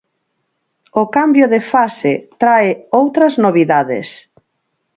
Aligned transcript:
O 1.01 1.03
cambio 1.15 1.45
de 1.53 1.61
fase 1.71 2.13
trae 2.41 2.69
outras 2.99 3.33
novidades. 3.45 4.07